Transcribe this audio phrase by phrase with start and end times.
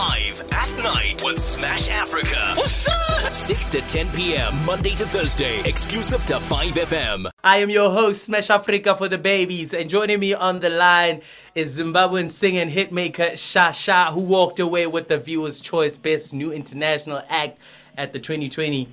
[0.00, 2.54] Live at night with Smash Africa.
[2.54, 3.34] What's up?
[3.34, 4.64] 6 to 10 p.m.
[4.64, 5.60] Monday to Thursday.
[5.68, 7.28] Exclusive to 5FM.
[7.44, 11.20] I am your host, Smash Africa for the babies, and joining me on the line
[11.54, 16.32] is Zimbabwean singer and hitmaker Sha Sha, who walked away with the Viewers' Choice Best
[16.32, 17.58] New International Act
[17.98, 18.88] at the 2020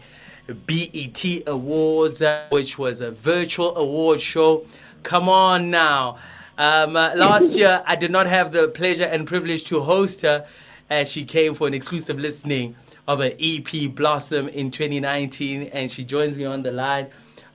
[0.65, 4.65] BET Awards, uh, which was a virtual award show.
[5.03, 6.17] Come on now.
[6.57, 10.45] Um, uh, last year, I did not have the pleasure and privilege to host her
[10.89, 12.75] as she came for an exclusive listening
[13.07, 17.07] of her EP Blossom in 2019, and she joins me on the line.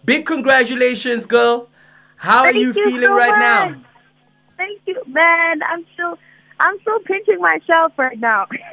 [0.05, 1.69] Big congratulations, girl.
[2.17, 3.39] How Thank are you, you feeling so right much.
[3.39, 3.85] now?
[4.57, 5.61] Thank you, man.
[5.63, 6.19] I'm still,
[6.61, 8.47] I'm still pinching myself right now.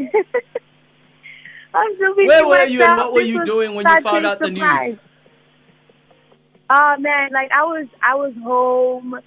[1.73, 4.25] I'm still pinching Where were you and what were This you doing when you found
[4.25, 4.97] out the news?
[6.71, 9.19] Oh man, like I was, I was home,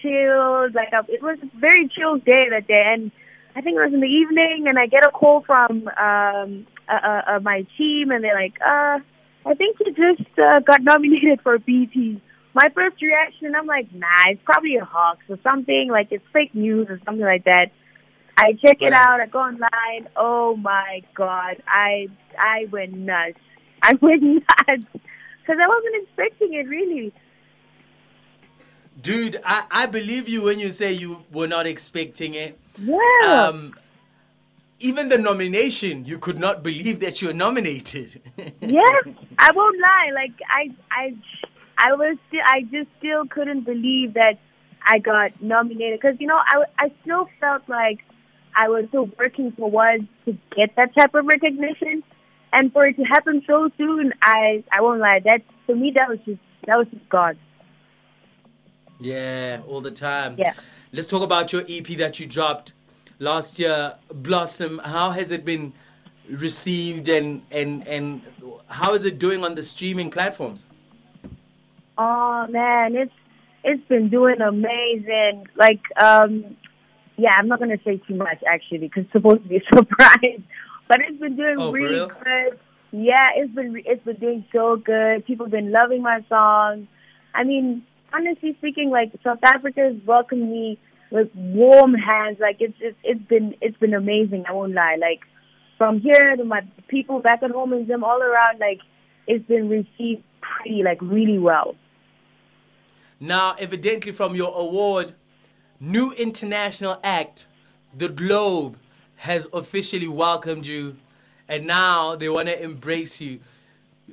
[0.00, 0.74] chilled.
[0.74, 3.12] Like I, it was a very chill day that day, and
[3.58, 6.92] I think it was in the evening, and I get a call from um uh,
[6.92, 9.00] uh, uh, my team, and they're like, uh,
[9.44, 12.22] I think you just uh, got nominated for BT.
[12.54, 15.88] My first reaction, I'm like, nah, it's probably a hoax or something.
[15.90, 17.72] Like it's fake news or something like that.
[18.36, 19.20] I check it out.
[19.20, 20.08] I go online.
[20.14, 22.06] Oh my god, I
[22.38, 23.40] I went nuts.
[23.82, 24.86] I went nuts
[25.40, 27.12] because I wasn't expecting it really.
[29.00, 32.56] Dude, I, I believe you when you say you were not expecting it.
[32.80, 33.48] Yeah.
[33.48, 33.74] Um,
[34.80, 38.20] even the nomination, you could not believe that you were nominated.
[38.60, 39.04] yes,
[39.38, 40.10] I won't lie.
[40.14, 41.14] Like I I
[41.78, 44.38] I was still I just still couldn't believe that
[44.86, 48.00] I got nominated because you know I I still felt like
[48.56, 52.04] I was still working towards to get that type of recognition,
[52.52, 55.20] and for it to happen so soon, I I won't lie.
[55.24, 57.36] That for me that was just that was just God.
[59.00, 60.36] Yeah, all the time.
[60.38, 60.54] Yeah.
[60.92, 62.72] Let's talk about your EP that you dropped
[63.18, 64.80] last year, Blossom.
[64.84, 65.72] How has it been
[66.30, 68.22] received and and and
[68.68, 70.64] how is it doing on the streaming platforms?
[71.98, 73.12] Oh man, it's
[73.64, 75.46] it's been doing amazing.
[75.56, 76.56] Like, um,
[77.16, 80.40] yeah, I'm not gonna say too much actually because it's supposed to be a surprise,
[80.88, 82.08] but it's been doing Oh, really real?
[82.08, 82.58] good.
[82.92, 85.26] Yeah, it's been it's been doing so good.
[85.26, 86.86] People have been loving my songs.
[87.34, 90.78] I mean, honestly speaking, like South Africa has welcomed me
[91.10, 92.38] with warm hands.
[92.40, 94.44] Like it's it's it's been it's been amazing.
[94.48, 94.96] I won't lie.
[95.00, 95.20] Like
[95.76, 98.80] from here to my people back at home and them all around, like
[99.26, 101.76] it's been received pretty like really well.
[103.20, 105.14] Now, evidently from your award,
[105.80, 107.46] New International Act,
[107.96, 108.78] the Globe
[109.16, 110.96] has officially welcomed you
[111.48, 113.40] and now they want to embrace you.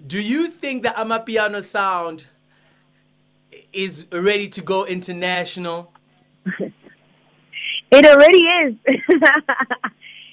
[0.08, 2.26] Do you think the Amapiano sound
[3.76, 5.94] is ready to go international?
[7.92, 8.76] It already is.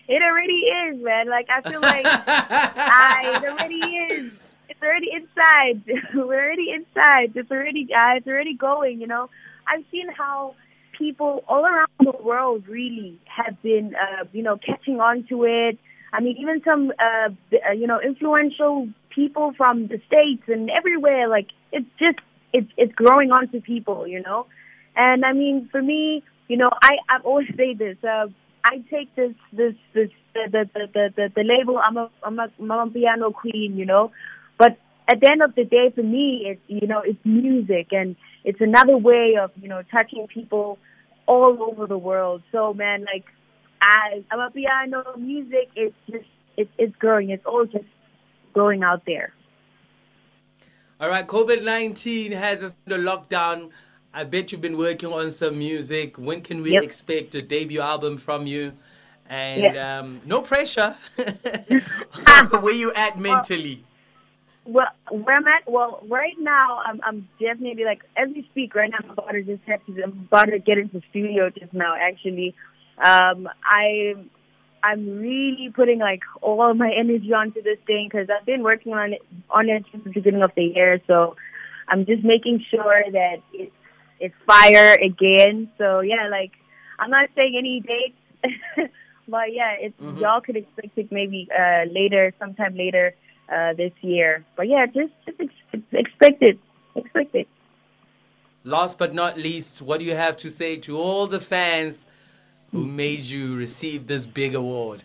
[0.09, 1.29] it already is, man.
[1.29, 4.33] Like I feel like I it already is.
[4.69, 6.01] It's already inside.
[6.15, 7.37] We're already inside.
[7.37, 9.29] It's already uh, it's already going, you know.
[9.67, 10.57] I've seen how
[10.99, 15.79] people all around the world really have been uh, you know, catching on to it.
[16.13, 17.29] I mean, even some uh,
[17.69, 22.19] uh you know, influential people from the states and everywhere like it's just
[22.53, 24.47] it's it's growing onto people, you know.
[24.97, 27.97] And I mean, for me, you know, I I've always say this.
[28.03, 28.29] Uh,
[28.65, 31.79] I take this this this the the the the, the, label.
[31.79, 34.13] I'm a I'm a Amapiano queen, you know.
[34.59, 38.17] But at the end of the day, for me, it's you know it's music and
[38.45, 40.79] it's another way of you know touching people
[41.27, 42.43] all over the world.
[42.53, 43.25] So man, like
[43.81, 45.71] I Amapiano music.
[45.75, 46.25] It's just
[46.57, 47.31] it's it's growing.
[47.31, 47.85] It's all just
[48.55, 49.33] going out there.
[51.03, 53.71] All right, COVID 19 has us in the lockdown.
[54.15, 56.17] I bet you've been working on some music.
[56.17, 56.85] When can we Yep.
[56.85, 58.73] expect a debut album from you?
[59.29, 59.99] And Yeah.
[59.99, 60.97] um, no pressure.
[62.51, 63.83] Where you at mentally?
[64.65, 68.89] Well, where I'm at, well, right now, I'm, I'm definitely like, as we speak right
[68.89, 71.73] now, I'm about to just have to, I'm about to get into the studio just
[71.73, 72.55] now, actually.
[73.05, 74.15] Um, I,
[74.83, 79.13] I'm really putting like all my energy onto this thing because I've been working on
[79.13, 81.01] it, on it since the beginning of the year.
[81.07, 81.37] So
[81.89, 83.73] I'm just making sure that it's,
[84.19, 85.71] it's fire again.
[85.79, 86.53] So yeah, like,
[86.99, 88.93] I'm not saying any dates,
[89.29, 90.21] but yeah, it's, Mhm.
[90.21, 93.15] y'all could expect it maybe, uh, later, sometime later
[93.53, 94.45] uh, this year.
[94.57, 96.59] But yeah, just just ex- expect it.
[96.97, 97.49] Expect it.
[98.65, 102.05] Last but not least, what do you have to say to all the fans
[102.73, 105.05] who made you receive this big award?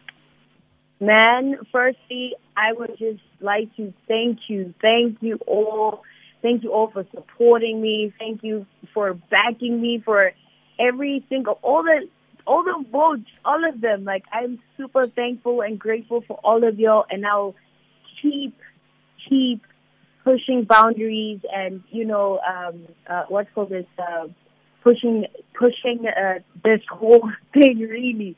[1.00, 4.74] Man, firstly, I would just like to thank you.
[4.82, 6.04] Thank you all.
[6.42, 8.14] Thank you all for supporting me.
[8.18, 10.32] Thank you for backing me for
[10.80, 12.08] every single all the
[12.48, 14.06] all the votes, all of them.
[14.06, 17.54] Like I'm super thankful and grateful for all of y'all, and I'll
[18.22, 18.58] keep
[19.30, 19.62] keep
[20.24, 24.28] pushing boundaries and you know um, uh, what's called this uh,
[24.88, 28.36] pushing pushing uh, this whole thing really.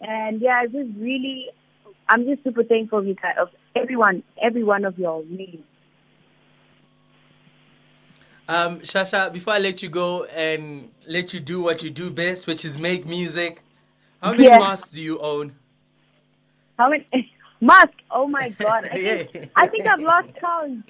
[0.00, 1.46] And yeah, I just really,
[2.08, 5.62] I'm just super thankful of you guys, of everyone, every one of y'all, really.
[8.48, 12.10] Um, Sha Sha, before I let you go and let you do what you do
[12.10, 13.62] best, which is make music,
[14.20, 14.58] how many Yeah.
[14.58, 15.54] masks do you own?
[16.78, 17.06] How many?
[17.60, 17.94] masks?
[18.10, 18.88] Oh my God.
[18.92, 19.22] I Yeah.
[19.54, 20.84] I think I've lost count.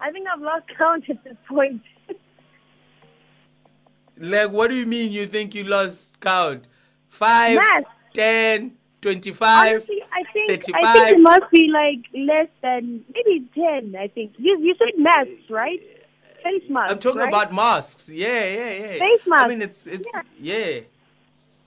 [0.00, 1.82] I think I've lost count at this point.
[4.18, 6.66] Like, what do you mean you think you lost count?
[7.08, 7.90] Five, Masks.
[8.14, 9.72] ten, twenty-five?
[9.72, 13.94] Honestly, I think I think it must be like less than maybe ten.
[13.98, 15.80] I think you you said masks, right?
[16.42, 16.92] Face masks.
[16.92, 17.28] I'm talking right?
[17.28, 18.08] about masks.
[18.08, 18.98] Yeah, yeah, yeah.
[18.98, 20.22] Face I mean, it's it's Yeah.
[20.40, 20.80] yeah.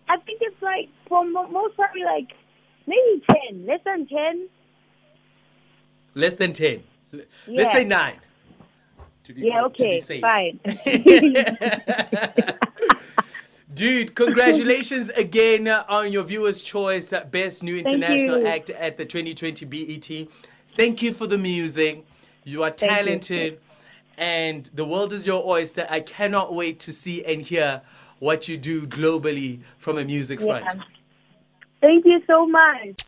[0.09, 2.31] I think it's like for mo- most probably like
[2.88, 4.47] maybe ten, less than ten.
[6.15, 6.83] Less than ten.
[7.13, 8.19] L- Let's say nine.
[9.23, 10.59] To be, Yeah, to be okay, fine.
[13.73, 18.45] Dude, congratulations again on your Viewers' Choice Best New International.
[18.45, 20.27] Act at the 2020 BET.
[20.75, 22.06] Thank you for the music.
[22.44, 22.97] You are Thank you.
[22.97, 23.59] talented,
[24.18, 25.88] and the world is your oyster.
[25.89, 27.81] I cannot wait to see and hear
[28.19, 30.65] what you do globally from a music front.
[31.81, 33.01] Thank you so much.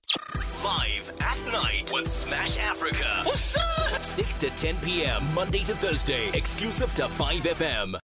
[0.64, 3.06] Live at night with Smash Africa.
[3.24, 4.02] What's up?
[4.02, 5.22] 6 to 10 p.m.
[5.34, 6.30] Monday to Thursday.
[6.34, 8.04] Exclusive to 5FM.